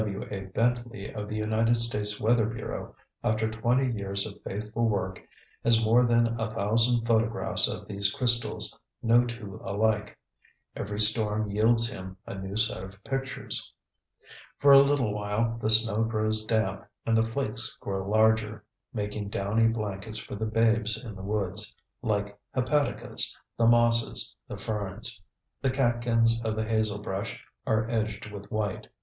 W. 0.01 0.23
A. 0.31 0.45
Bentley, 0.47 1.13
of 1.13 1.29
the 1.29 1.35
United 1.35 1.77
States 1.77 2.19
weather 2.19 2.47
bureau, 2.47 2.95
after 3.23 3.51
twenty 3.51 3.85
years 3.95 4.25
of 4.25 4.41
faithful 4.41 4.87
work, 4.89 5.21
has 5.63 5.85
more 5.85 6.07
than 6.07 6.39
a 6.39 6.49
thousand 6.55 7.05
photographs 7.05 7.67
of 7.67 7.87
these 7.87 8.11
crystals, 8.11 8.79
no 9.03 9.25
two 9.25 9.61
alike. 9.63 10.17
Every 10.75 10.99
storm 10.99 11.51
yields 11.51 11.87
him 11.87 12.17
a 12.25 12.33
new 12.33 12.57
set 12.57 12.83
of 12.83 13.03
pictures. 13.03 13.71
For 14.57 14.71
a 14.71 14.79
little 14.81 15.13
while 15.13 15.59
the 15.61 15.69
snow 15.69 16.03
grows 16.03 16.47
damp 16.47 16.83
and 17.05 17.15
the 17.15 17.31
flakes 17.31 17.77
grow 17.79 18.09
larger, 18.09 18.63
making 18.95 19.29
downy 19.29 19.67
blankets 19.67 20.17
for 20.17 20.33
the 20.35 20.47
babes 20.47 20.97
in 20.97 21.13
the 21.13 21.21
woods 21.21 21.75
the 22.01 22.33
hepaticas, 22.55 23.37
the 23.55 23.67
mosses, 23.67 24.35
the 24.47 24.57
ferns. 24.57 25.21
The 25.61 25.69
catkins 25.69 26.43
of 26.43 26.55
the 26.55 26.65
hazelbrush 26.65 27.37
are 27.67 27.87
edged 27.87 28.31
with 28.31 28.49
white. 28.49 28.87